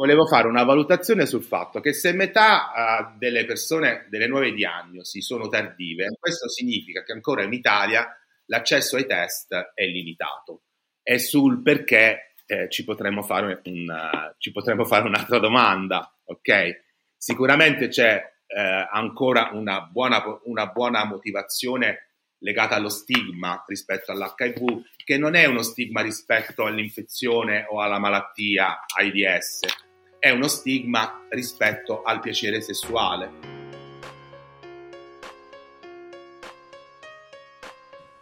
[0.00, 2.70] volevo fare una valutazione sul fatto che se metà
[3.12, 8.08] uh, delle persone, delle nuove diagnosi sono tardive, questo significa che ancora in Italia
[8.46, 10.62] l'accesso ai test è limitato.
[11.02, 16.84] E sul perché eh, ci, potremmo fare una, ci potremmo fare un'altra domanda, ok?
[17.14, 25.18] Sicuramente c'è eh, ancora una buona, una buona motivazione legata allo stigma rispetto all'HIV, che
[25.18, 29.88] non è uno stigma rispetto all'infezione o alla malattia AIDS,
[30.20, 33.58] è uno stigma rispetto al piacere sessuale.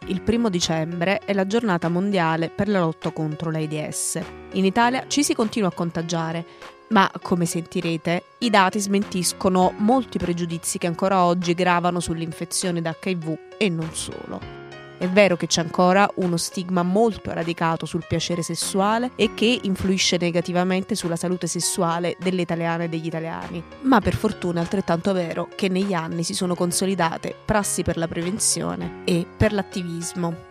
[0.05, 4.19] Il primo dicembre è la giornata mondiale per la lotta contro l'AIDS.
[4.53, 6.45] In Italia ci si continua a contagiare,
[6.87, 13.37] ma come sentirete, i dati smentiscono molti pregiudizi che ancora oggi gravano sull'infezione da HIV
[13.57, 14.58] e non solo.
[14.99, 20.17] È vero che c'è ancora uno stigma molto radicato sul piacere sessuale e che influisce
[20.19, 25.47] negativamente sulla salute sessuale delle italiane e degli italiani, ma per fortuna è altrettanto vero
[25.55, 30.48] che negli anni si sono consolidate prassi per la prevenzione e per l'attivismo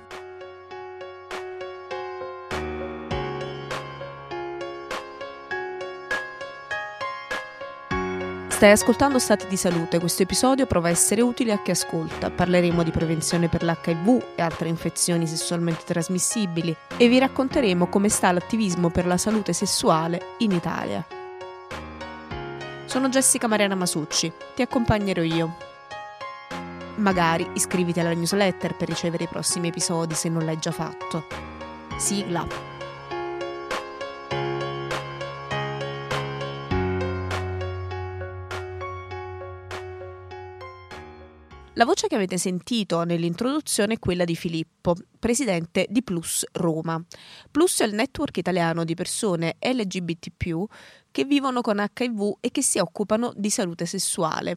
[8.58, 12.28] Stai ascoltando Stati di Salute, questo episodio prova a essere utile a chi ascolta.
[12.28, 18.32] Parleremo di prevenzione per l'HIV e altre infezioni sessualmente trasmissibili e vi racconteremo come sta
[18.32, 21.06] l'attivismo per la salute sessuale in Italia.
[22.86, 25.54] Sono Jessica Mariana Masucci, ti accompagnerò io.
[26.96, 31.26] Magari iscriviti alla newsletter per ricevere i prossimi episodi se non l'hai già fatto.
[31.96, 32.67] Sigla.
[41.78, 47.00] La voce che avete sentito nell'introduzione è quella di Filippo, presidente di Plus Roma.
[47.52, 50.64] Plus è il network italiano di persone LGBT
[51.12, 54.56] che vivono con HIV e che si occupano di salute sessuale.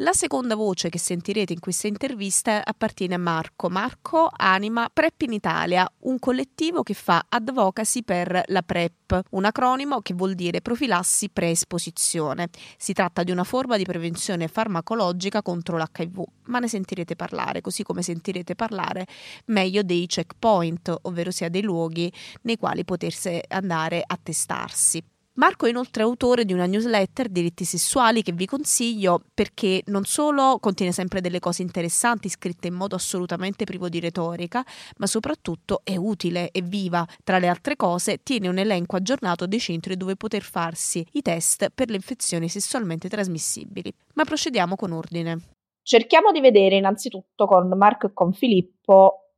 [0.00, 3.70] La seconda voce che sentirete in questa intervista appartiene a Marco.
[3.70, 10.02] Marco anima PrEP in Italia, un collettivo che fa advocacy per la PrEP, un acronimo
[10.02, 12.50] che vuol dire profilassi preesposizione.
[12.76, 17.82] Si tratta di una forma di prevenzione farmacologica contro l'HIV, ma ne sentirete parlare, così
[17.82, 19.06] come sentirete parlare
[19.46, 25.02] meglio dei checkpoint, ovvero sia dei luoghi nei quali potersi andare a testarsi.
[25.36, 30.58] Marco è inoltre autore di una newsletter diritti sessuali che vi consiglio perché non solo
[30.58, 34.64] contiene sempre delle cose interessanti scritte in modo assolutamente privo di retorica,
[34.96, 37.06] ma soprattutto è utile e viva.
[37.22, 41.68] Tra le altre cose tiene un elenco aggiornato dei centri dove poter farsi i test
[41.74, 43.92] per le infezioni sessualmente trasmissibili.
[44.14, 45.38] Ma procediamo con ordine.
[45.82, 49.32] Cerchiamo di vedere innanzitutto con Marco e con Filippo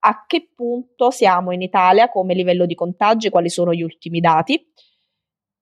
[0.00, 4.62] a che punto siamo in Italia come livello di contagi, quali sono gli ultimi dati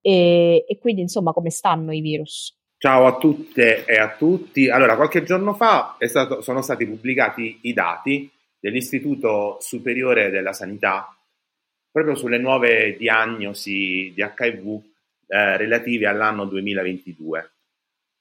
[0.03, 2.55] e, e quindi insomma come stanno i virus.
[2.77, 4.69] Ciao a tutte e a tutti.
[4.69, 11.17] Allora, qualche giorno fa stato, sono stati pubblicati i dati dell'Istituto Superiore della Sanità
[11.89, 14.81] proprio sulle nuove diagnosi di HIV
[15.27, 17.51] eh, relative all'anno 2022.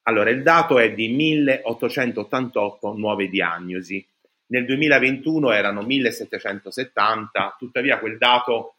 [0.02, 4.06] Allora, il dato è di 1888 nuove diagnosi.
[4.46, 8.74] Nel 2021 erano 1770, tuttavia quel dato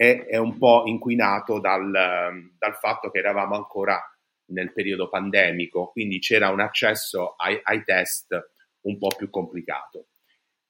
[0.00, 4.02] è, è un po' inquinato dal, dal, fatto che eravamo ancora
[4.46, 8.52] nel periodo pandemico, quindi c'era un accesso ai, ai test
[8.82, 10.06] un po' più complicato.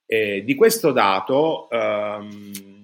[0.04, 2.82] E di questo dato, um,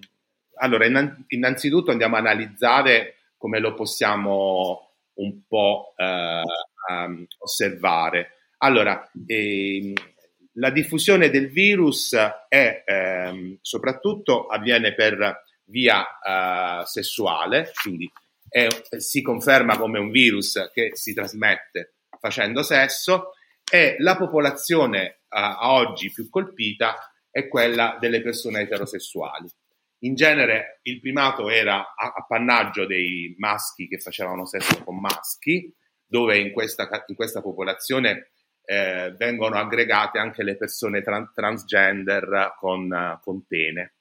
[0.58, 0.86] allora,
[1.26, 8.52] innanzitutto andiamo a analizzare come lo possiamo un po' uh, um, osservare.
[8.58, 9.92] Allora, eh,
[10.52, 12.14] la diffusione del virus
[12.48, 18.10] è eh, soprattutto avviene per via uh, sessuale, quindi
[18.48, 23.32] è, si conferma come un virus che si trasmette facendo sesso
[23.70, 26.96] e la popolazione uh, a oggi più colpita
[27.30, 29.48] è quella delle persone eterosessuali.
[30.00, 35.74] In genere il primato era appannaggio dei maschi che facevano sesso con maschi,
[36.06, 38.30] dove in questa, in questa popolazione
[38.64, 43.95] eh, vengono aggregate anche le persone tran- transgender con, con pene.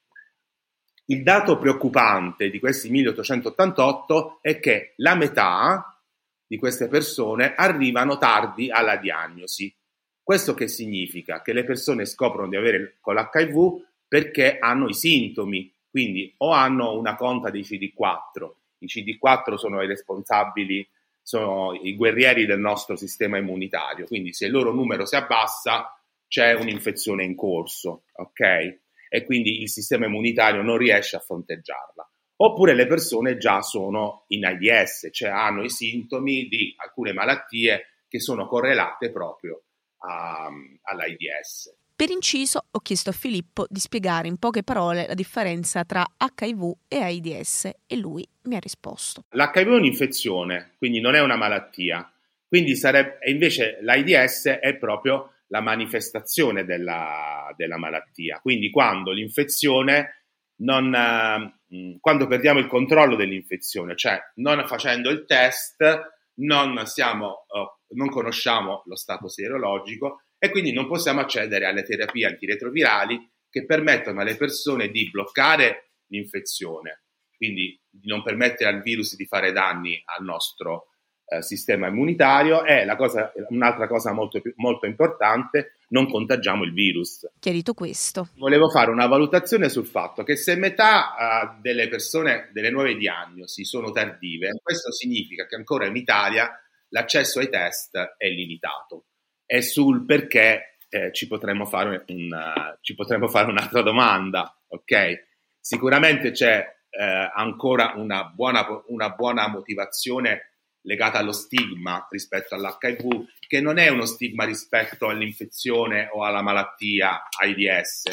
[1.08, 6.02] Il dato preoccupante di questi 1888 è che la metà
[6.44, 9.72] di queste persone arrivano tardi alla diagnosi.
[10.20, 11.42] Questo che significa?
[11.42, 16.98] Che le persone scoprono di avere con l'HIV perché hanno i sintomi, quindi o hanno
[16.98, 20.86] una conta di CD4, i CD4 sono i responsabili,
[21.22, 26.54] sono i guerrieri del nostro sistema immunitario, quindi se il loro numero si abbassa c'è
[26.54, 28.78] un'infezione in corso, ok?
[29.16, 32.06] E quindi il sistema immunitario non riesce a fronteggiarla.
[32.38, 38.20] oppure le persone già sono in AIDS, cioè hanno i sintomi di alcune malattie che
[38.20, 39.62] sono correlate proprio
[40.00, 40.50] a,
[40.82, 41.74] all'AIDS.
[41.96, 46.74] Per inciso, ho chiesto a Filippo di spiegare in poche parole la differenza tra HIV
[46.88, 49.24] e AIDS e lui mi ha risposto.
[49.30, 52.06] L'HIV è un'infezione, quindi non è una malattia.
[52.46, 58.40] Quindi sarebbe, invece l'AIDS è proprio la manifestazione della, della malattia.
[58.40, 60.24] Quindi quando l'infezione
[60.58, 67.94] non, eh, quando perdiamo il controllo dell'infezione, cioè non facendo il test, non, siamo, eh,
[67.94, 74.20] non conosciamo lo stato serologico e quindi non possiamo accedere alle terapie antiretrovirali che permettono
[74.20, 77.04] alle persone di bloccare l'infezione,
[77.36, 80.88] quindi di non permettere al virus di fare danni al nostro
[81.28, 87.28] eh, sistema immunitario e cosa, un'altra cosa molto, molto importante, non contagiamo il virus.
[87.38, 88.28] Chiarito questo.
[88.36, 93.64] Volevo fare una valutazione sul fatto che se metà uh, delle persone, delle nuove diagnosi
[93.64, 96.50] sono tardive, questo significa che ancora in Italia
[96.90, 99.06] l'accesso ai test è limitato.
[99.44, 105.24] E sul perché eh, ci, potremmo fare una, ci potremmo fare un'altra domanda, ok?
[105.60, 110.55] Sicuramente c'è eh, ancora una buona, una buona motivazione
[110.86, 117.22] legata allo stigma rispetto all'HIV, che non è uno stigma rispetto all'infezione o alla malattia
[117.40, 118.04] AIDS,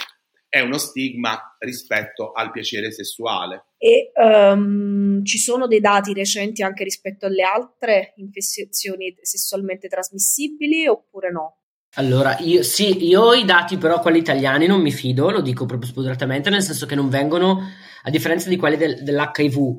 [0.50, 3.68] è uno stigma rispetto al piacere sessuale.
[3.78, 11.32] E um, ci sono dei dati recenti anche rispetto alle altre infezioni sessualmente trasmissibili oppure
[11.32, 11.58] no?
[11.96, 15.66] Allora, io, sì, io ho i dati, però quelli italiani non mi fido, lo dico
[15.66, 17.60] proprio spudoratamente, nel senso che non vengono,
[18.04, 19.78] a differenza di quelli del, dell'HIV,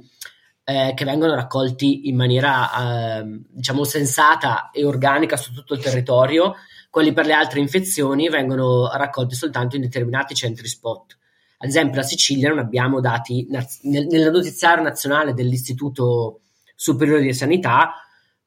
[0.64, 6.54] eh, che vengono raccolti in maniera eh, diciamo sensata e organica su tutto il territorio,
[6.88, 11.18] quelli per le altre infezioni vengono raccolti soltanto in determinati centri spot.
[11.58, 16.40] Ad esempio, la Sicilia non abbiamo dati naz- nel, nel notiziario nazionale dell'Istituto
[16.74, 17.94] Superiore di Sanità,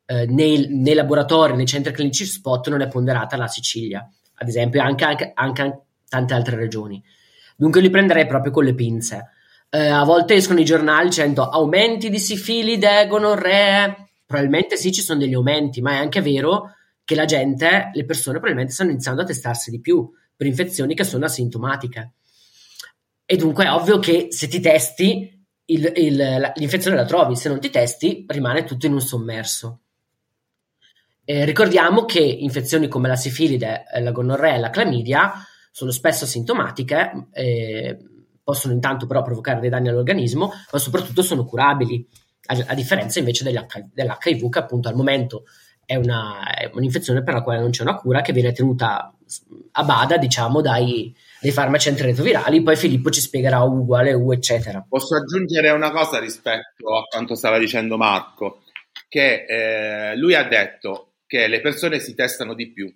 [0.05, 4.81] eh, nei, nei, laboratori, nei centri clinici spot, non è ponderata la Sicilia, ad esempio,
[4.81, 7.03] anche, anche, anche tante altre regioni.
[7.55, 9.31] Dunque li prenderei proprio con le pinze
[9.69, 13.95] eh, a volte escono i giornali dicendo aumenti di sifilide, gonorrea.
[14.25, 16.73] Probabilmente sì, ci sono degli aumenti, ma è anche vero
[17.03, 21.03] che la gente, le persone probabilmente stanno iniziando a testarsi di più per infezioni che
[21.03, 22.11] sono asintomatiche.
[23.25, 27.59] E dunque è ovvio che se ti testi, il, il, l'infezione la trovi, se non
[27.59, 29.79] ti testi, rimane tutto in un sommerso.
[31.25, 35.33] Eh, ricordiamo che infezioni come la sifilide, la gonorrea e la clamidia
[35.71, 37.27] sono spesso asintomatiche.
[37.31, 37.97] Eh,
[38.47, 42.07] possono intanto però provocare dei danni all'organismo, ma soprattutto sono curabili,
[42.45, 45.43] a, a differenza invece dell'H, dell'HIV che appunto al momento
[45.85, 49.13] è, una, è, un'infezione per la quale non c'è una cura che viene tenuta
[49.71, 54.85] a bada diciamo dai, dai farmaci antiretrovirali, poi Filippo ci spiegherà U uguale U eccetera.
[54.87, 58.63] Posso aggiungere una cosa rispetto a quanto stava dicendo Marco,
[59.09, 62.89] che eh, lui ha detto che le persone si testano di più,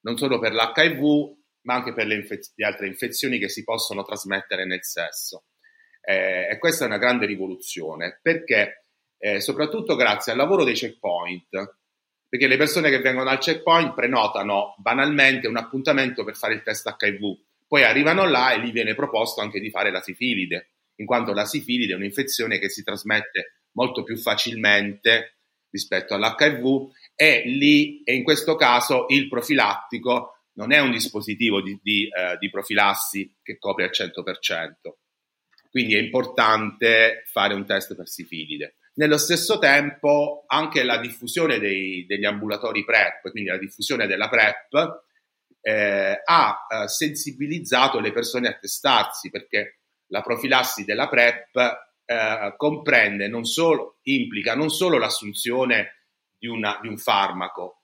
[0.00, 4.02] non solo per l'HIV, ma anche per le, infez- le altre infezioni che si possono
[4.02, 5.44] trasmettere nel sesso.
[6.02, 8.86] Eh, e questa è una grande rivoluzione perché,
[9.18, 11.78] eh, soprattutto grazie al lavoro dei checkpoint,
[12.28, 16.86] perché le persone che vengono al checkpoint prenotano banalmente un appuntamento per fare il test
[16.98, 21.32] HIV, poi arrivano là e gli viene proposto anche di fare la sifilide, in quanto
[21.32, 25.38] la sifilide è un'infezione che si trasmette molto più facilmente
[25.70, 31.80] rispetto all'HIV e lì, e in questo caso, il profilattico non è un dispositivo di,
[31.82, 34.72] di, eh, di profilassi che copre al 100%.
[35.70, 38.76] Quindi è importante fare un test per sifilide.
[38.94, 45.04] Nello stesso tempo anche la diffusione dei, degli ambulatori PrEP, quindi la diffusione della PrEP,
[45.62, 51.56] eh, ha eh, sensibilizzato le persone a testarsi perché la profilassi della PrEP
[52.04, 57.79] eh, comprende non solo, implica non solo l'assunzione di, una, di un farmaco,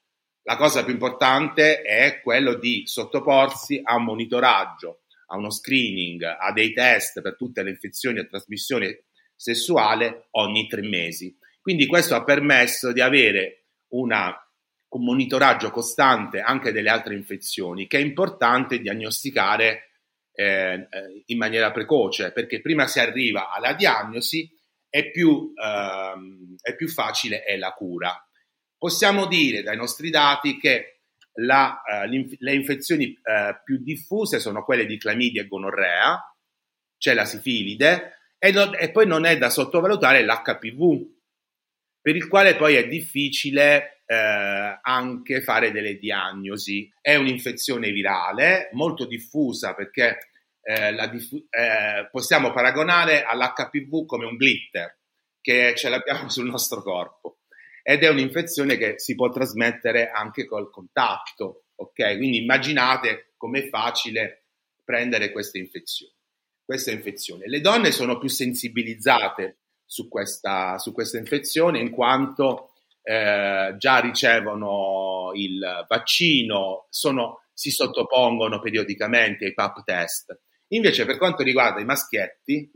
[0.48, 6.52] la cosa più importante è quello di sottoporsi a un monitoraggio, a uno screening, a
[6.52, 11.36] dei test per tutte le infezioni a trasmissione sessuale ogni tre mesi.
[11.60, 14.32] Quindi questo ha permesso di avere una,
[14.90, 19.90] un monitoraggio costante anche delle altre infezioni, che è importante diagnosticare
[20.32, 24.48] eh, eh in maniera precoce, perché prima si arriva alla diagnosi
[24.88, 28.25] e più, ehm, è più facile è la cura.
[28.78, 31.00] Possiamo dire dai nostri dati che
[31.38, 36.20] la, uh, le infezioni uh, più diffuse sono quelle di clamidia e gonorrea,
[36.98, 41.14] c'è la sifilide e, no, e poi non è da sottovalutare l'HPV,
[42.00, 46.88] per il quale poi è difficile eh, anche fare delle diagnosi.
[47.00, 50.30] È un'infezione virale molto diffusa perché
[50.62, 54.98] eh, diffu- eh, possiamo paragonare all'HPV come un glitter
[55.40, 57.38] che ce l'abbiamo sul nostro corpo
[57.88, 62.16] ed è un'infezione che si può trasmettere anche col contatto, ok?
[62.16, 64.46] Quindi immaginate com'è facile
[64.82, 66.14] prendere questa infezione.
[66.64, 67.46] Questa infezione.
[67.46, 75.30] Le donne sono più sensibilizzate su questa, su questa infezione in quanto eh, già ricevono
[75.34, 80.36] il vaccino, sono, si sottopongono periodicamente ai PAP test.
[80.70, 82.68] Invece per quanto riguarda i maschietti,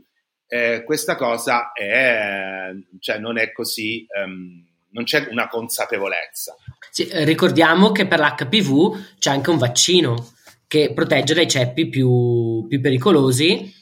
[0.47, 6.55] eh, questa cosa è, cioè non è così, um, non c'è una consapevolezza.
[6.89, 10.33] Sì, eh, ricordiamo che per l'HPV c'è anche un vaccino
[10.67, 13.73] che protegge dai ceppi più, più pericolosi.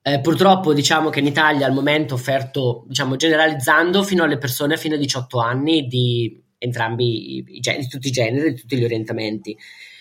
[0.00, 4.94] Eh, purtroppo diciamo che in Italia al momento offerto, diciamo generalizzando, fino alle persone fino
[4.94, 9.56] a 18 anni di entrambi i, di tutti i generi, di tutti gli orientamenti.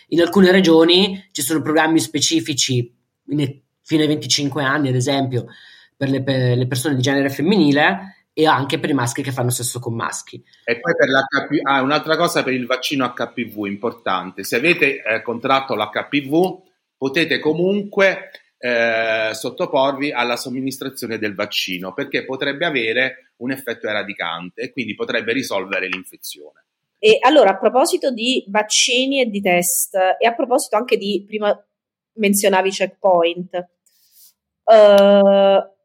[0.10, 2.96] In alcune regioni ci sono programmi specifici
[3.30, 5.48] in, fino ai 25 anni, ad esempio,
[5.96, 9.50] per le, per le, persone di genere femminile e anche per i maschi che fanno
[9.50, 10.40] sesso con maschi.
[10.64, 15.24] E poi per l'HPV, ah, un'altra cosa per il vaccino HPV importante, se avete eh,
[15.24, 16.62] contratto l'HPV
[16.96, 18.30] potete comunque
[18.60, 25.34] eh, sottoporvi alla somministrazione del vaccino perché potrebbe avere un effetto eradicante e quindi potrebbe
[25.34, 26.66] risolvere l'infezione.
[27.00, 31.60] E allora, a proposito di vaccini e di test, e a proposito anche di, prima
[32.14, 33.68] menzionavi checkpoint,
[34.64, 35.76] uh,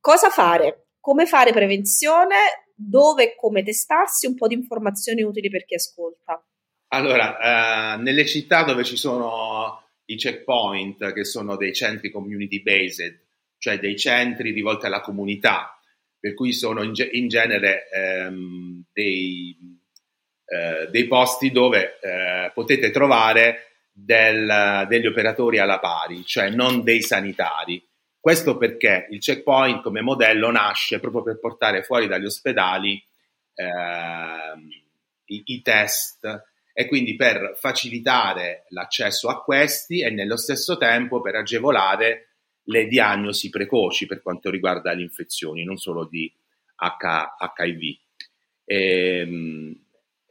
[0.00, 0.85] cosa fare?
[1.06, 2.34] Come fare prevenzione?
[2.74, 4.26] Dove e come testarsi?
[4.26, 6.44] Un po' di informazioni utili per chi ascolta.
[6.88, 13.24] Allora, uh, nelle città dove ci sono i checkpoint, che sono dei centri community based,
[13.56, 15.80] cioè dei centri rivolti alla comunità,
[16.18, 19.56] per cui sono in, ge- in genere ehm, dei,
[20.44, 27.00] eh, dei, posti dove eh, potete trovare del, degli operatori alla pari, cioè non dei
[27.00, 27.80] sanitari.
[28.26, 33.00] Questo perché il checkpoint come modello nasce proprio per portare fuori dagli ospedali
[33.54, 33.64] eh,
[35.26, 36.42] i, i test
[36.72, 42.30] e quindi per facilitare l'accesso a questi e nello stesso tempo per agevolare
[42.64, 46.28] le diagnosi precoci per quanto riguarda le infezioni, non solo di
[46.78, 47.96] H- HIV.
[48.64, 49.84] Ehm,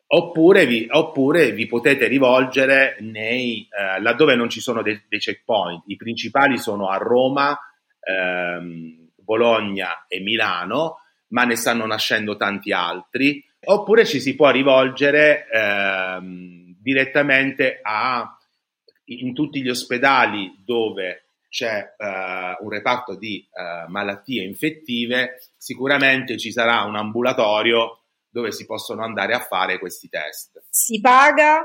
[0.08, 5.84] oppure, vi, oppure, vi, potete rivolgere nei, eh, laddove non ci sono dei, dei, checkpoint.
[5.88, 7.58] I principali sono a Roma,
[8.06, 10.98] ehm, Bologna e Milano,
[11.30, 18.38] ma ne stanno nascendo tanti altri oppure ci si può rivolgere ehm, direttamente a,
[19.06, 26.52] in tutti gli ospedali dove c'è eh, un reparto di eh, malattie infettive, sicuramente ci
[26.52, 30.62] sarà un ambulatorio dove si possono andare a fare questi test.
[30.70, 31.64] Si paga,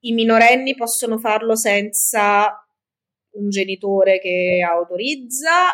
[0.00, 2.65] i minorenni possono farlo senza
[3.36, 5.70] un genitore che autorizza,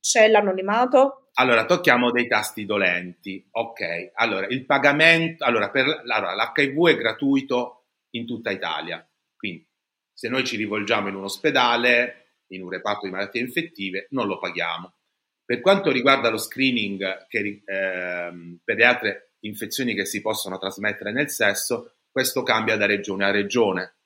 [0.00, 1.30] c'è l'anonimato?
[1.34, 3.46] Allora, tocchiamo dei tasti dolenti.
[3.52, 9.06] Ok, allora il pagamento, allora, per, allora, l'HIV è gratuito in tutta Italia,
[9.36, 9.66] quindi
[10.12, 14.38] se noi ci rivolgiamo in un ospedale, in un reparto di malattie infettive, non lo
[14.38, 14.92] paghiamo.
[15.44, 21.12] Per quanto riguarda lo screening che, ehm, per le altre infezioni che si possono trasmettere
[21.12, 23.96] nel sesso, questo cambia da regione a regione.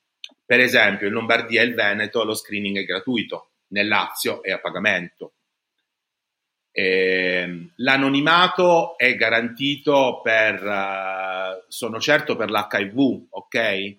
[0.47, 4.59] Per esempio, in Lombardia e il Veneto lo screening è gratuito, nel Lazio è a
[4.59, 5.33] pagamento.
[6.71, 13.97] Eh, l'anonimato è garantito per, uh, sono certo, per l'HIV, ok?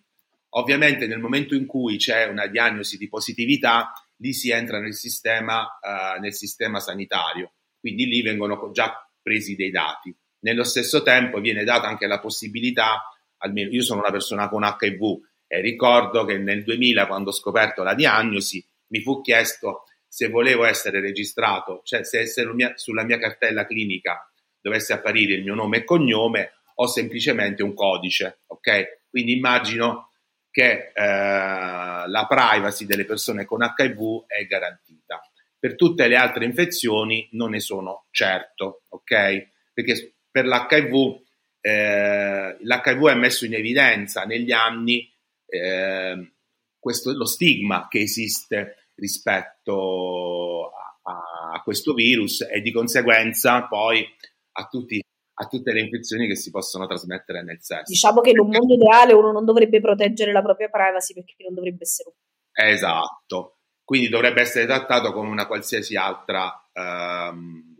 [0.56, 5.64] Ovviamente nel momento in cui c'è una diagnosi di positività, lì si entra nel sistema,
[5.64, 10.16] uh, nel sistema sanitario, quindi lì vengono già presi dei dati.
[10.44, 13.02] Nello stesso tempo viene data anche la possibilità,
[13.36, 17.82] almeno io sono una persona con HIV e ricordo che nel 2000 quando ho scoperto
[17.82, 23.66] la diagnosi mi fu chiesto se volevo essere registrato, cioè se mia, sulla mia cartella
[23.66, 29.06] clinica dovesse apparire il mio nome e cognome o semplicemente un codice, ok?
[29.10, 30.10] Quindi immagino
[30.50, 35.20] che eh, la privacy delle persone con HIV è garantita.
[35.58, 39.48] Per tutte le altre infezioni non ne sono certo, ok?
[39.72, 41.20] Perché per l'HIV
[41.60, 45.10] eh, l'HIV è messo in evidenza negli anni
[45.48, 46.32] eh,
[46.78, 50.70] questo, lo stigma che esiste rispetto
[51.02, 54.04] a, a, questo virus e di conseguenza poi
[54.52, 55.00] a, tutti,
[55.34, 57.84] a tutte le infezioni che si possono trasmettere nel sesso.
[57.86, 61.54] Diciamo che in un mondo ideale uno non dovrebbe proteggere la propria privacy perché non
[61.54, 62.12] dovrebbe essere
[62.52, 67.76] Esatto, quindi dovrebbe essere trattato come una qualsiasi altra um,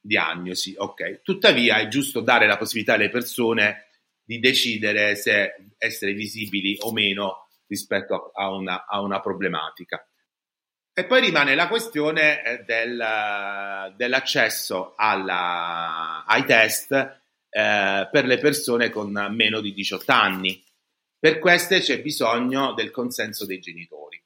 [0.00, 0.74] diagnosi.
[0.76, 3.87] Ok, tuttavia è giusto dare la possibilità alle persone
[4.28, 10.06] di decidere se essere visibili o meno rispetto a una, a una problematica.
[10.92, 18.90] E poi rimane la questione eh, del, dell'accesso alla, ai test eh, per le persone
[18.90, 20.62] con meno di 18 anni.
[21.18, 24.22] Per queste c'è bisogno del consenso dei genitori.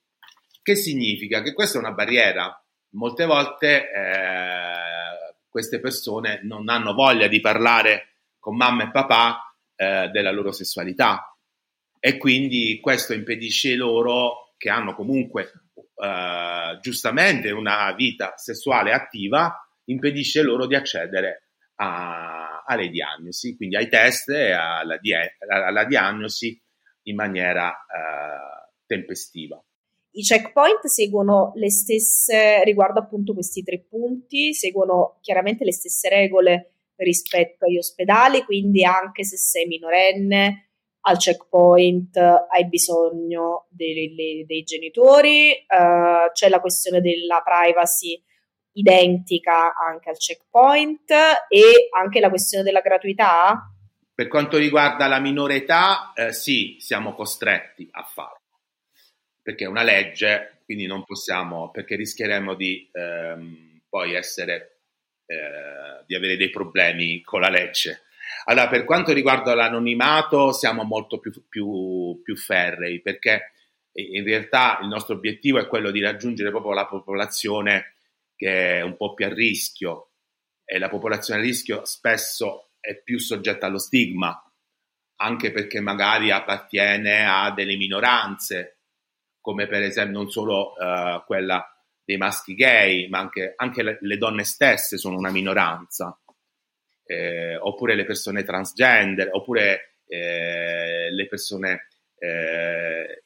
[0.61, 1.43] Che significa?
[1.43, 2.61] Che questa è una barriera.
[2.95, 10.09] Molte volte eh, queste persone non hanno voglia di parlare con mamma e papà eh,
[10.09, 11.37] della loro sessualità
[11.99, 15.53] e quindi questo impedisce loro, che hanno comunque
[15.95, 23.89] eh, giustamente una vita sessuale attiva, impedisce loro di accedere a, alle diagnosi, quindi ai
[23.89, 24.99] test e alla,
[25.47, 26.61] alla diagnosi
[27.03, 29.63] in maniera eh, tempestiva.
[30.15, 36.73] I checkpoint seguono le stesse, riguardo appunto questi tre punti, seguono chiaramente le stesse regole
[37.03, 40.69] rispetto agli ospedali, quindi anche se sei minorenne
[41.05, 48.23] al checkpoint hai bisogno dei, dei, dei genitori, uh, c'è la questione della privacy
[48.75, 51.11] identica anche al checkpoint
[51.49, 53.69] e anche la questione della gratuità.
[54.15, 58.61] Per quanto riguarda la minore età, eh, sì, siamo costretti a farlo,
[59.41, 64.82] perché è una legge, quindi non possiamo, perché rischieremo di ehm, poi essere,
[65.33, 68.03] eh, di avere dei problemi con la legge.
[68.45, 73.53] Allora, per quanto riguarda l'anonimato, siamo molto più, più, più ferrei perché
[73.95, 77.95] in realtà il nostro obiettivo è quello di raggiungere proprio la popolazione
[78.35, 80.13] che è un po' più a rischio
[80.65, 84.43] e la popolazione a rischio spesso è più soggetta allo stigma,
[85.17, 88.79] anche perché magari appartiene a delle minoranze,
[89.41, 91.72] come per esempio non solo uh, quella
[92.13, 96.17] dei maschi gay, ma anche, anche le, le donne stesse sono una minoranza
[97.05, 101.89] eh, oppure le persone transgender, oppure eh, le persone
[102.19, 103.25] eh,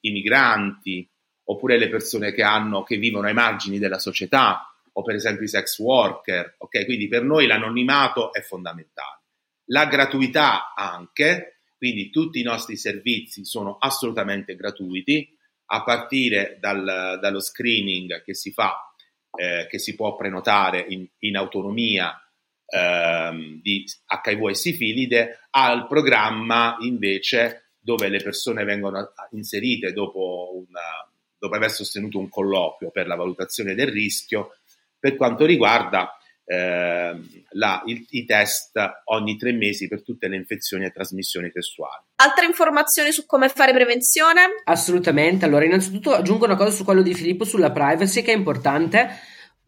[0.00, 1.08] immigranti,
[1.44, 5.48] oppure le persone che, hanno, che vivono ai margini della società, o per esempio i
[5.48, 6.56] sex worker.
[6.58, 6.84] Okay?
[6.84, 9.20] Quindi per noi l'anonimato è fondamentale.
[9.66, 15.36] La gratuità anche, quindi tutti i nostri servizi sono assolutamente gratuiti,
[15.74, 18.94] a partire dal, dallo screening che si fa,
[19.34, 22.14] eh, che si può prenotare in, in autonomia
[22.66, 31.10] ehm, di HIV e sifilide al programma invece dove le persone vengono inserite dopo, una,
[31.38, 34.58] dopo aver sostenuto un colloquio per la valutazione del rischio.
[34.98, 38.72] Per quanto riguarda eh, la, il, i test
[39.06, 42.04] ogni tre mesi per tutte le infezioni e trasmissioni sessuali.
[42.16, 44.62] Altre informazioni su come fare prevenzione?
[44.64, 45.44] Assolutamente.
[45.44, 49.08] Allora, innanzitutto aggiungo una cosa su quello di Filippo sulla privacy che è importante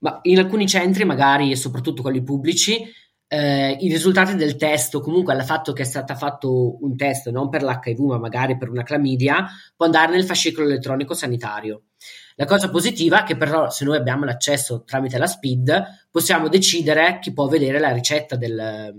[0.05, 2.79] ma in alcuni centri, magari e soprattutto quelli pubblici,
[3.27, 7.31] eh, i risultati del test o comunque al fatto che è stato fatto un test
[7.31, 11.85] non per l'HIV ma magari per una clamidia può andare nel fascicolo elettronico sanitario.
[12.37, 17.19] La cosa positiva è che però se noi abbiamo l'accesso tramite la SPID possiamo decidere
[17.21, 18.93] chi può vedere la ricetta del,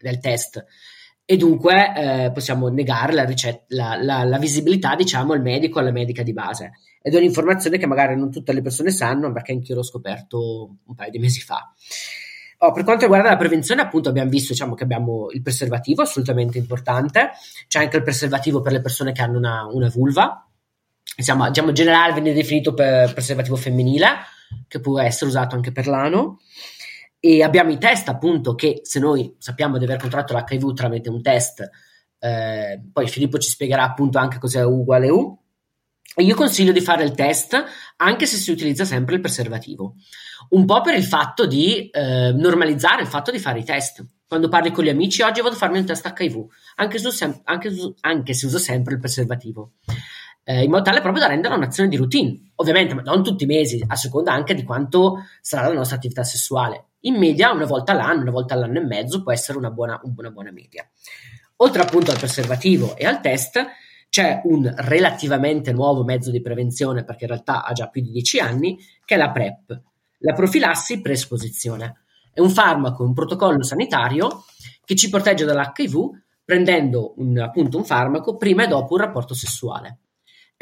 [0.00, 0.64] del test
[1.24, 5.92] e dunque eh, possiamo negare la, ricetta, la, la, la, visibilità diciamo al medico alla
[5.92, 9.76] medica di base ed è un'informazione che magari non tutte le persone sanno perché anch'io
[9.76, 11.72] l'ho scoperto un paio di mesi fa.
[12.58, 16.58] Oh, per quanto riguarda la prevenzione, appunto, abbiamo visto diciamo, che abbiamo il preservativo, assolutamente
[16.58, 17.30] importante.
[17.66, 20.48] C'è anche il preservativo per le persone che hanno una, una vulva.
[21.16, 24.08] Diciamo, diciamo, in generale viene definito per preservativo femminile,
[24.68, 26.40] che può essere usato anche per l'ano.
[27.20, 31.22] E abbiamo i test, appunto, che se noi sappiamo di aver contratto l'HIV tramite un
[31.22, 31.68] test,
[32.18, 35.38] eh, poi Filippo ci spiegherà appunto anche cos'è U uguale U.
[36.14, 37.64] E io consiglio di fare il test
[37.96, 39.94] anche se si utilizza sempre il preservativo.
[40.50, 44.04] Un po' per il fatto di eh, normalizzare il fatto di fare i test.
[44.26, 46.44] Quando parli con gli amici, oggi vado a farmi un test HIV,
[46.76, 47.70] anche, sem- anche,
[48.00, 49.74] anche se uso sempre il preservativo.
[50.44, 52.52] Eh, in modo tale proprio da rendere un'azione di routine.
[52.56, 56.24] Ovviamente, ma non tutti i mesi, a seconda anche di quanto sarà la nostra attività
[56.24, 56.86] sessuale.
[57.00, 60.30] In media, una volta all'anno, una volta all'anno e mezzo, può essere una buona, una
[60.30, 60.88] buona media.
[61.56, 63.64] Oltre appunto al preservativo e al test,
[64.08, 68.40] c'è un relativamente nuovo mezzo di prevenzione, perché in realtà ha già più di 10
[68.40, 69.80] anni, che è la PrEP,
[70.18, 72.02] la profilassi preesposizione.
[72.32, 74.44] È un farmaco, un protocollo sanitario
[74.84, 76.10] che ci protegge dall'HIV
[76.44, 79.98] prendendo un, appunto un farmaco prima e dopo un rapporto sessuale.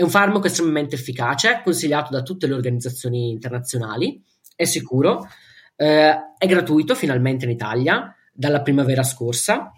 [0.00, 4.24] È un farmaco estremamente efficace, consigliato da tutte le organizzazioni internazionali,
[4.56, 5.28] è sicuro,
[5.76, 9.70] eh, è gratuito finalmente in Italia dalla primavera scorsa,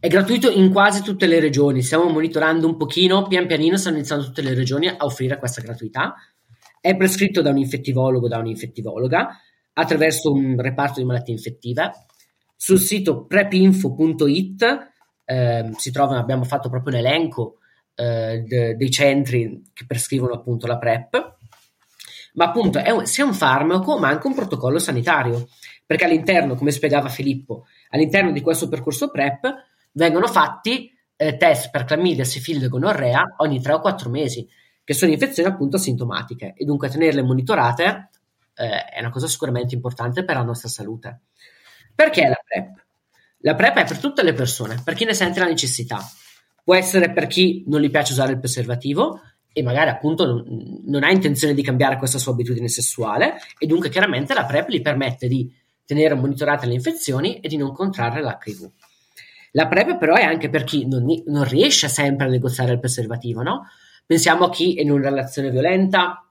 [0.00, 4.24] è gratuito in quasi tutte le regioni, stiamo monitorando un pochino, pian pianino stanno iniziando
[4.24, 6.14] tutte le regioni a offrire questa gratuità
[6.80, 9.28] è prescritto da un infettivologo o da un'infettivologa
[9.74, 11.90] attraverso un reparto di malattie infettive.
[12.56, 14.90] Sul sito prepinfo.it
[15.26, 17.58] eh, si trovano, abbiamo fatto proprio un elenco
[17.94, 21.40] eh, de, dei centri che prescrivono appunto la PrEP
[22.34, 25.48] ma appunto è un, sia un farmaco ma anche un protocollo sanitario,
[25.84, 29.52] perché all'interno, come spiegava Filippo, all'interno di questo percorso PrEP
[29.92, 34.48] vengono fatti eh, test per clamidia, sifilide e gonorrea ogni 3 o 4 mesi,
[34.84, 38.10] che sono infezioni appunto sintomatiche e dunque tenerle monitorate
[38.54, 41.20] eh, è una cosa sicuramente importante per la nostra salute.
[41.94, 42.84] Perché la PrEP?
[43.44, 46.00] La PrEP è per tutte le persone, per chi ne sente la necessità.
[46.62, 49.20] Può essere per chi non gli piace usare il preservativo
[49.52, 53.90] e magari appunto non, non ha intenzione di cambiare questa sua abitudine sessuale e dunque
[53.90, 55.52] chiaramente la PrEP gli permette di
[55.84, 58.70] tenere monitorate le infezioni e di non contrarre l'HIV.
[59.52, 63.42] La PrEP però è anche per chi non, non riesce sempre a negoziare il preservativo,
[63.42, 63.66] no?
[64.06, 66.26] Pensiamo a chi è in una relazione violenta,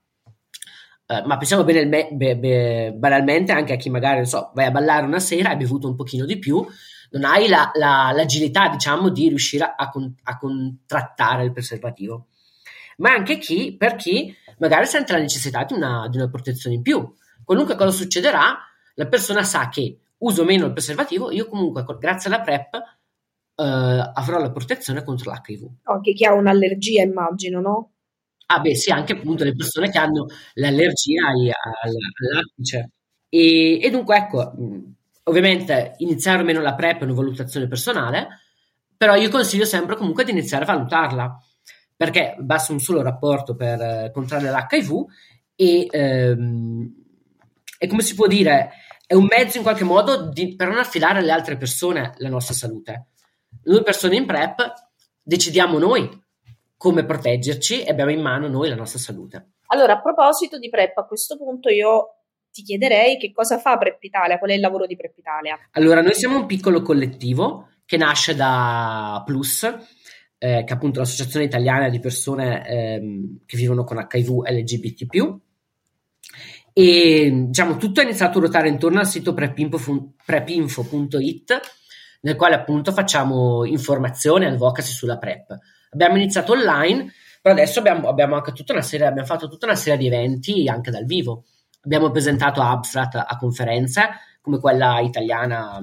[1.06, 4.72] eh, ma pensiamo bene, be, be, banalmente anche a chi magari, non so, vai a
[4.72, 6.66] ballare una sera, hai bevuto un pochino di più,
[7.12, 9.92] non hai la, la, l'agilità, diciamo, di riuscire a, a,
[10.24, 12.28] a contrattare il preservativo.
[12.98, 16.82] Ma anche chi, per chi magari sente la necessità di una, di una protezione in
[16.82, 17.14] più.
[17.44, 18.58] Qualunque cosa succederà,
[18.96, 22.76] la persona sa che uso meno il preservativo, io comunque, grazie alla PrEP,
[23.56, 25.68] eh, avrò la protezione contro l'HIV.
[25.84, 27.92] Anche chi ha un'allergia, immagino, no?
[28.48, 31.52] Ah, beh, sì, anche appunto le persone che hanno l'allergia al,
[32.34, 32.92] lattice.
[33.30, 34.54] E, e, dunque, ecco,
[35.32, 38.28] ovviamente iniziare o meno la PrEP è una valutazione personale,
[38.96, 41.40] però io consiglio sempre comunque di iniziare a valutarla,
[41.96, 45.06] perché basta un solo rapporto per eh, contrarre l'HIV
[45.56, 46.96] e, ehm,
[47.80, 48.72] e come si può dire,
[49.08, 52.54] è un mezzo in qualche modo di, per non affidare alle altre persone la nostra
[52.54, 53.08] salute.
[53.64, 54.74] Noi persone in PrEP
[55.22, 56.10] decidiamo noi
[56.76, 59.54] come proteggerci e abbiamo in mano noi la nostra salute.
[59.68, 62.21] Allora, a proposito di PrEP, a questo punto io
[62.52, 65.58] ti chiederei che cosa fa PrEP Italia, qual è il lavoro di PrEP Italia?
[65.72, 71.46] Allora, noi siamo un piccolo collettivo che nasce da Plus, eh, che è appunto l'associazione
[71.46, 75.40] italiana di persone ehm, che vivono con HIV LGBT+.
[76.74, 80.20] E diciamo tutto è iniziato a ruotare intorno al sito prepinfo.it
[82.22, 85.58] nel quale appunto facciamo informazione e advocacy sulla PrEP.
[85.92, 87.12] Abbiamo iniziato online,
[87.42, 90.68] però adesso abbiamo, abbiamo anche tutta una serie, abbiamo fatto tutta una serie di eventi
[90.70, 91.46] anche dal vivo.
[91.84, 94.10] Abbiamo presentato abstract a conferenze
[94.42, 95.80] come quella italiana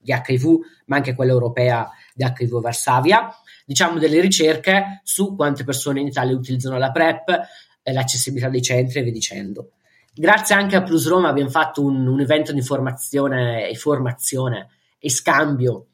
[0.00, 3.30] di HIV, ma anche quella europea di HIV Varsavia.
[3.64, 7.40] Diciamo delle ricerche su quante persone in Italia utilizzano la PrEP,
[7.82, 9.72] l'accessibilità dei centri e via dicendo.
[10.12, 14.68] Grazie anche a Plus Roma abbiamo fatto un, un evento di informazione e formazione
[14.98, 15.86] e scambio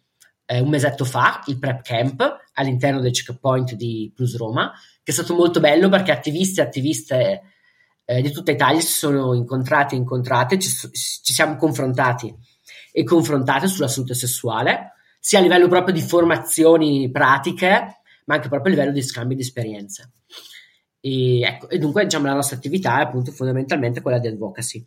[0.47, 5.15] eh, un mesetto fa, il Prep Camp, all'interno del checkpoint di Plus Roma, che è
[5.15, 7.43] stato molto bello perché attivisti e attiviste
[8.07, 12.35] eh, di tutta Italia si sono incontrati e incontrate, ci, ci siamo confrontati
[12.93, 18.73] e confrontate sulla salute sessuale, sia a livello proprio di formazioni pratiche, ma anche proprio
[18.73, 20.13] a livello di scambio di esperienze.
[21.01, 24.87] E, ecco, e dunque diciamo, la nostra attività è appunto fondamentalmente quella di advocacy.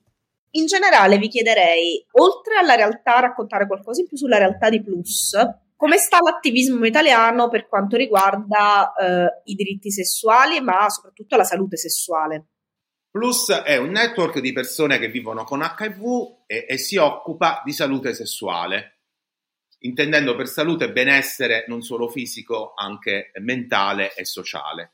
[0.51, 5.35] In generale vi chiederei, oltre alla realtà, raccontare qualcosa in più sulla realtà di Plus,
[5.75, 11.77] come sta l'attivismo italiano per quanto riguarda eh, i diritti sessuali, ma soprattutto la salute
[11.77, 12.47] sessuale?
[13.11, 17.71] Plus è un network di persone che vivono con HIV e, e si occupa di
[17.71, 18.99] salute sessuale,
[19.79, 24.93] intendendo per salute benessere non solo fisico, anche mentale e sociale.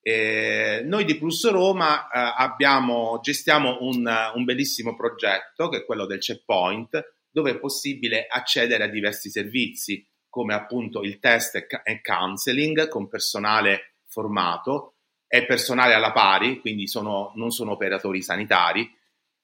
[0.00, 6.06] Eh, noi di Plus Roma eh, abbiamo, gestiamo un, un, bellissimo progetto che è quello
[6.06, 12.88] del checkpoint, dove è possibile accedere a diversi servizi, come appunto il test e counseling
[12.88, 14.91] con personale formato
[15.34, 18.94] e personale alla pari, quindi sono, non sono operatori sanitari.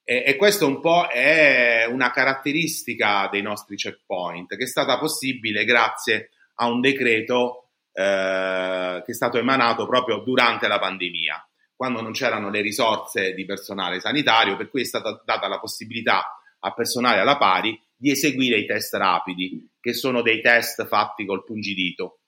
[0.05, 5.65] E, e questo un po' è una caratteristica dei nostri checkpoint, che è stata possibile
[5.65, 12.13] grazie a un decreto eh, che è stato emanato proprio durante la pandemia, quando non
[12.13, 17.21] c'erano le risorse di personale sanitario, per cui è stata data la possibilità a personale
[17.21, 22.19] alla pari di eseguire i test rapidi, che sono dei test fatti col pungidito.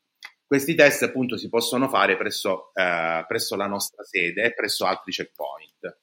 [0.50, 5.12] Questi test appunto si possono fare presso, eh, presso la nostra sede e presso altri
[5.12, 5.98] checkpoint.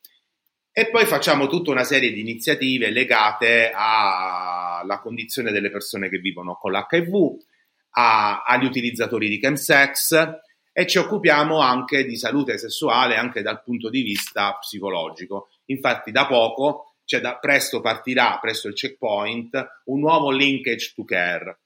[0.72, 6.56] E poi facciamo tutta una serie di iniziative legate alla condizione delle persone che vivono
[6.56, 7.36] con l'HIV,
[7.96, 10.40] a, agli utilizzatori di chemsex
[10.72, 15.50] e ci occupiamo anche di salute sessuale anche dal punto di vista psicologico.
[15.66, 21.60] Infatti da poco, cioè da presto partirà presso il checkpoint un nuovo linkage to care,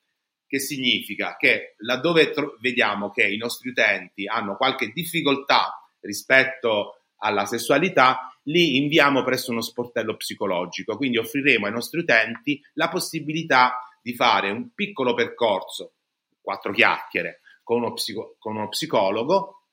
[0.52, 7.46] che significa che laddove tro- vediamo che i nostri utenti hanno qualche difficoltà rispetto alla
[7.46, 14.14] sessualità, li inviamo presso uno sportello psicologico, quindi offriremo ai nostri utenti la possibilità di
[14.14, 15.94] fare un piccolo percorso
[16.42, 19.68] quattro chiacchiere con uno, psico- con uno psicologo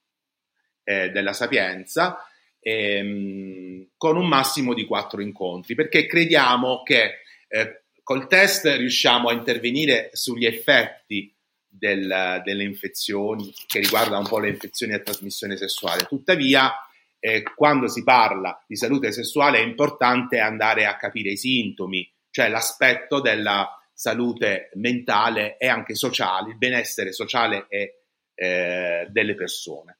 [0.85, 2.25] eh, della Sapienza
[2.61, 9.35] ehm, con un massimo di quattro incontri, perché crediamo che eh, col test riusciamo a
[9.35, 11.31] intervenire sugli effetti
[11.69, 16.07] del, delle infezioni che riguardano un po' le infezioni a trasmissione sessuale.
[16.07, 16.73] Tuttavia,
[17.19, 22.49] eh, quando si parla di salute sessuale è importante andare a capire i sintomi, cioè
[22.49, 29.99] l'aspetto della salute mentale e anche sociale, il benessere sociale e, eh, delle persone.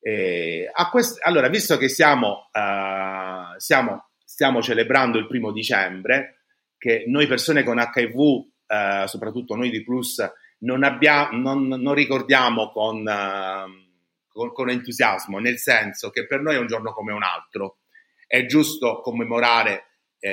[0.00, 6.37] Eh, quest- allora, visto che siamo, uh, siamo, stiamo celebrando il primo dicembre,
[6.78, 10.24] che noi persone con HIV, eh, soprattutto noi di Plus,
[10.60, 16.54] non, abbiamo, non, non ricordiamo con, uh, con, con, entusiasmo, nel senso che per noi
[16.54, 17.78] è un giorno come un altro.
[18.26, 19.84] È giusto commemorare
[20.18, 20.30] eh,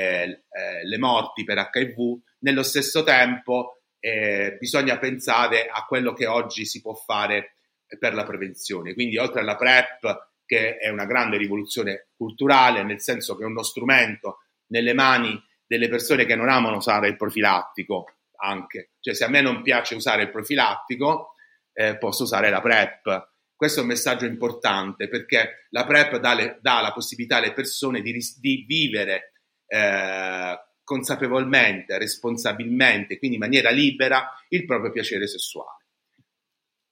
[0.49, 6.65] eh, le morti per HIV, nello stesso tempo eh, bisogna pensare a quello che oggi
[6.65, 7.55] si può fare
[7.97, 8.93] per la prevenzione.
[8.93, 13.63] Quindi oltre alla PrEP, che è una grande rivoluzione culturale, nel senso che è uno
[13.63, 18.05] strumento nelle mani delle persone che non amano usare il profilattico,
[18.37, 18.91] anche.
[18.99, 21.33] Cioè se a me non piace usare il profilattico,
[21.73, 23.33] eh, posso usare la PrEP.
[23.55, 28.01] Questo è un messaggio importante perché la PrEP dà, le, dà la possibilità alle persone
[28.01, 29.31] di, di vivere
[29.67, 35.83] eh, consapevolmente, responsabilmente, quindi in maniera libera, il proprio piacere sessuale.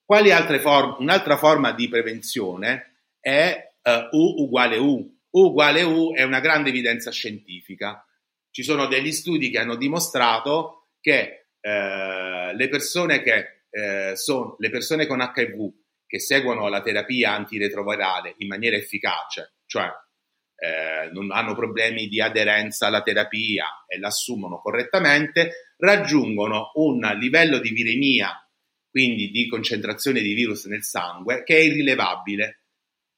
[0.04, 0.98] Quali altre forme?
[1.00, 5.20] Un'altra forma di prevenzione è uh, U uguale U.
[5.30, 8.06] U uguale U è una grande evidenza scientifica.
[8.54, 14.70] Ci sono degli studi che hanno dimostrato che uh, le persone che uh, sono le
[14.70, 15.74] persone con HIV
[16.06, 19.88] che seguono la terapia antiretrovirale in maniera efficace, cioè
[20.56, 27.72] eh, non hanno problemi di aderenza alla terapia e l'assumono correttamente, raggiungono un livello di
[27.72, 28.38] viremia
[28.94, 32.63] quindi di concentrazione di virus nel sangue, che è irrilevabile.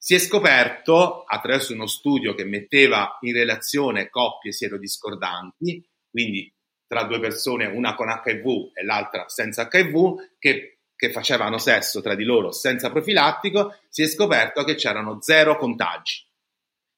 [0.05, 6.53] Si è scoperto attraverso uno studio che metteva in relazione coppie sierodiscordanti, quindi
[6.85, 12.13] tra due persone, una con HIV e l'altra senza HIV, che, che facevano sesso tra
[12.13, 16.23] di loro senza profilattico, si è scoperto che c'erano zero contagi.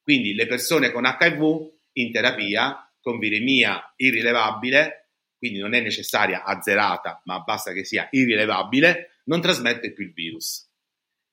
[0.04, 7.22] Quindi le persone con HIV in terapia, con viremia irrilevabile, quindi non è necessaria azzerata,
[7.24, 10.70] ma basta che sia irrilevabile, non trasmette più il virus.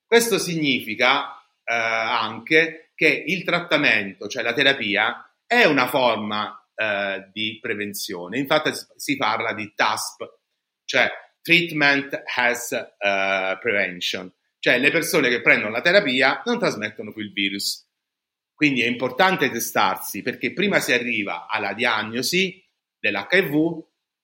[0.05, 1.41] Questo significa
[1.73, 8.37] anche che il trattamento, cioè la terapia, è una forma eh, di prevenzione.
[8.37, 10.23] Infatti si parla di TASP,
[10.85, 11.09] cioè
[11.41, 17.31] Treatment as uh, Prevention, cioè le persone che prendono la terapia non trasmettono più il
[17.31, 17.87] virus.
[18.53, 22.63] Quindi è importante testarsi perché prima si arriva alla diagnosi
[22.97, 23.83] dell'HIV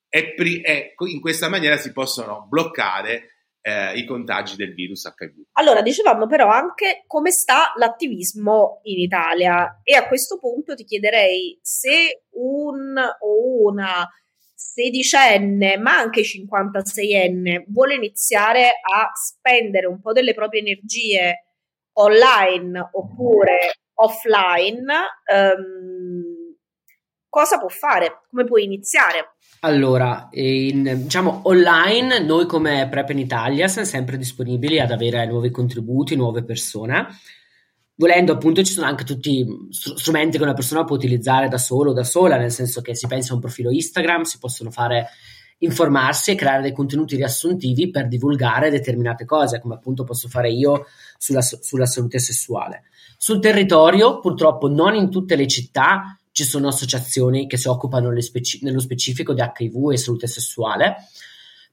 [0.10, 3.31] e, pri- e in questa maniera si possono bloccare
[3.62, 5.46] eh, i contagi del virus HIV.
[5.54, 11.60] Allora, dicevamo però anche come sta l'attivismo in Italia e a questo punto ti chiederei
[11.62, 14.08] se un o una
[14.54, 21.46] sedicenne, ma anche 56enne, vuole iniziare a spendere un po' delle proprie energie
[21.94, 24.94] online oppure offline,
[25.34, 26.56] um,
[27.28, 28.22] cosa può fare?
[28.30, 29.31] Come può iniziare?
[29.64, 35.52] Allora, in, diciamo online, noi come Prep in Italia siamo sempre disponibili ad avere nuovi
[35.52, 37.06] contributi, nuove persone.
[37.94, 41.94] Volendo, appunto, ci sono anche tutti strumenti che una persona può utilizzare da solo o
[41.94, 45.10] da sola, nel senso che si pensa a un profilo Instagram, si possono fare
[45.60, 50.86] informarsi e creare dei contenuti riassuntivi per divulgare determinate cose, come appunto posso fare io
[51.20, 52.86] sulla, sulla salute sessuale.
[53.16, 58.60] Sul territorio, purtroppo, non in tutte le città ci sono associazioni che si occupano speci-
[58.64, 60.96] nello specifico di HIV e salute sessuale,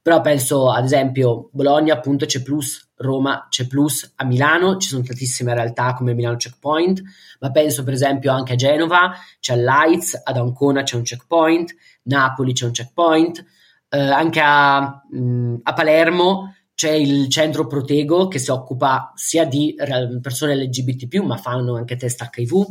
[0.02, 5.02] però penso ad esempio Bologna appunto c'è plus, Roma c'è plus, a Milano ci sono
[5.02, 7.02] tantissime realtà come Milano Checkpoint,
[7.40, 12.52] ma penso per esempio anche a Genova c'è Lights, ad Ancona c'è un checkpoint, Napoli
[12.52, 13.44] c'è un checkpoint,
[13.90, 19.74] eh, anche a, mh, a Palermo c'è il centro Protego che si occupa sia di
[20.22, 22.66] persone LGBT, ma fanno anche test HIV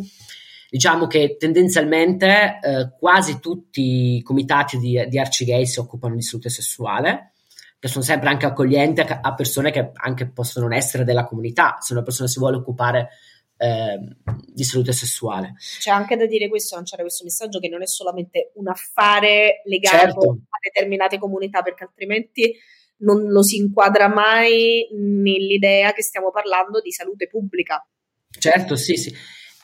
[0.70, 6.50] Diciamo che tendenzialmente eh, quasi tutti i comitati di, di arcigay si occupano di salute
[6.50, 7.34] sessuale,
[7.80, 11.94] che sono sempre anche accoglienti a persone che anche possono non essere della comunità, se
[11.94, 13.10] una persona si vuole occupare
[13.58, 14.00] eh,
[14.46, 15.56] di salute sessuale.
[15.80, 19.98] C'è anche da dire questo, lanciare questo messaggio che non è solamente un affare legato
[19.98, 20.30] certo.
[20.30, 22.56] a determinate comunità, perché altrimenti
[23.00, 27.88] non lo si inquadra mai nell'idea che stiamo parlando di salute pubblica.
[28.30, 29.16] Certo, sì, sì.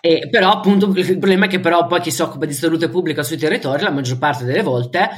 [0.05, 3.23] E, però appunto il problema è che però poi chi si occupa di salute pubblica
[3.23, 5.09] sui territori la maggior parte delle volte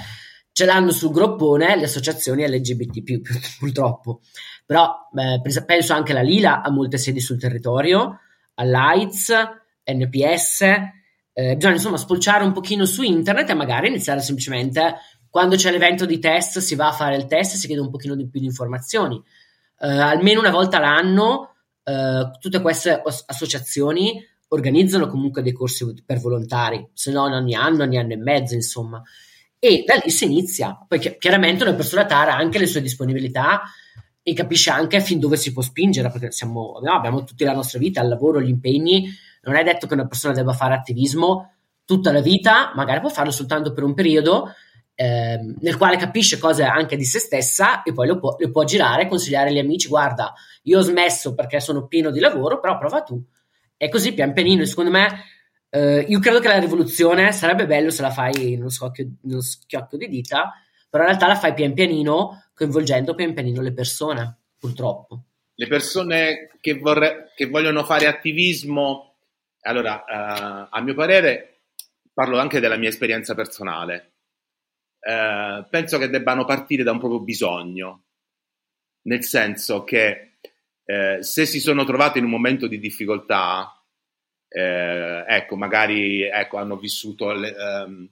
[0.52, 4.22] ce l'hanno sul groppone le associazioni LGBT purtroppo.
[4.64, 8.20] Però eh, penso anche la Lila ha molte sedi sul territorio,
[8.54, 9.34] all'AIDS,
[9.86, 10.62] NPS,
[11.34, 14.98] eh, bisogna insomma spulciare un pochino su internet e magari iniziare semplicemente
[15.32, 17.90] quando c'è l'evento di test si va a fare il test e si chiede un
[17.90, 19.20] pochino di più di informazioni.
[19.80, 26.90] Eh, almeno una volta l'anno eh, tutte queste associazioni organizzano comunque dei corsi per volontari,
[26.94, 29.02] se no ogni anno, ogni anno e mezzo, insomma.
[29.60, 30.78] E da lì si inizia.
[30.88, 33.62] Poi chiaramente una persona tara anche le sue disponibilità
[34.24, 37.80] e capisce anche fin dove si può spingere, perché siamo, no, abbiamo tutta la nostra
[37.80, 39.08] vita, il lavoro, gli impegni.
[39.44, 41.54] Non è detto che una persona debba fare attivismo
[41.86, 44.52] tutta la vita, magari può farlo soltanto per un periodo
[44.96, 48.64] eh, nel quale capisce cose anche di se stessa e poi lo può, lo può
[48.64, 53.02] girare consigliare agli amici guarda io ho smesso perché sono pieno di lavoro però prova
[53.02, 53.22] tu
[53.78, 55.24] e così pian pianino secondo me
[55.70, 59.32] eh, io credo che la rivoluzione sarebbe bello se la fai in uno, scocchio, in
[59.32, 60.54] uno schiocco di dita
[60.90, 65.24] però in realtà la fai pian pianino coinvolgendo pian pianino le persone purtroppo.
[65.56, 69.16] Le persone che, vorre- che vogliono fare attivismo
[69.62, 71.62] allora uh, a mio parere
[72.14, 74.16] parlo anche della mia esperienza personale
[75.08, 78.06] eh, penso che debbano partire da un proprio bisogno,
[79.04, 80.35] nel senso che
[80.86, 83.84] eh, se si sono trovati in un momento di difficoltà,
[84.48, 88.10] eh, ecco, magari ecco, hanno vissuto le, ehm,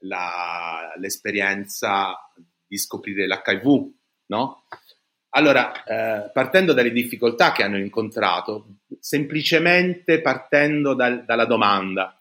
[0.00, 2.16] la, l'esperienza
[2.66, 3.92] di scoprire l'HIV,
[4.26, 4.64] no?
[5.30, 12.18] Allora, eh, partendo dalle difficoltà che hanno incontrato, semplicemente partendo dal, dalla domanda,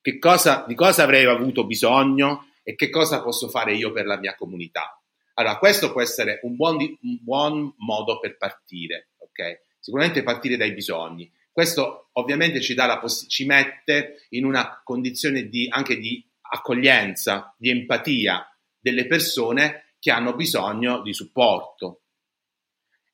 [0.00, 4.18] che cosa, di cosa avrei avuto bisogno e che cosa posso fare io per la
[4.18, 5.00] mia comunità.
[5.34, 9.09] Allora, questo può essere un buon, un buon modo per partire,
[9.40, 9.60] ok?
[9.78, 11.30] Sicuramente partire dai bisogni.
[11.50, 18.46] Questo ovviamente ci, poss- ci mette in una condizione di, anche di accoglienza, di empatia
[18.78, 22.02] delle persone che hanno bisogno di supporto.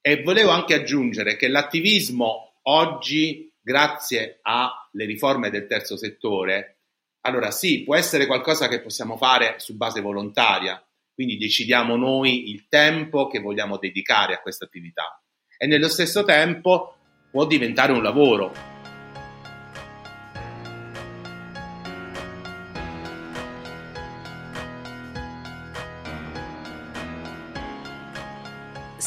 [0.01, 6.79] E volevo anche aggiungere che l'attivismo oggi, grazie alle riforme del terzo settore,
[7.23, 10.81] allora sì, può essere qualcosa che possiamo fare su base volontaria,
[11.13, 15.21] quindi decidiamo noi il tempo che vogliamo dedicare a questa attività
[15.57, 16.95] e nello stesso tempo
[17.31, 18.75] può diventare un lavoro,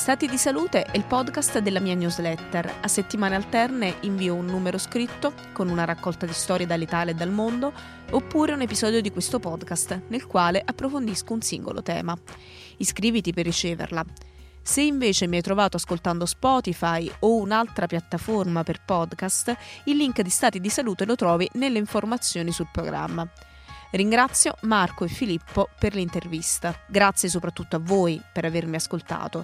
[0.09, 2.77] Stati di salute è il podcast della mia newsletter.
[2.81, 7.29] A settimane alterne invio un numero scritto con una raccolta di storie dall'Italia e dal
[7.29, 7.71] mondo,
[8.09, 12.17] oppure un episodio di questo podcast nel quale approfondisco un singolo tema.
[12.77, 14.03] Iscriviti per riceverla.
[14.69, 20.29] Se invece mi hai trovato ascoltando Spotify o un'altra piattaforma per podcast, il link di
[20.29, 23.27] Stati di Salute lo trovi nelle informazioni sul programma.
[23.89, 26.83] Ringrazio Marco e Filippo per l'intervista.
[26.87, 29.43] Grazie soprattutto a voi per avermi ascoltato.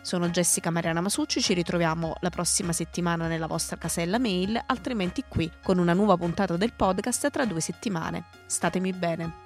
[0.00, 5.52] Sono Jessica Mariana Masucci, ci ritroviamo la prossima settimana nella vostra casella mail, altrimenti qui
[5.62, 8.24] con una nuova puntata del podcast tra due settimane.
[8.46, 9.43] Statemi bene.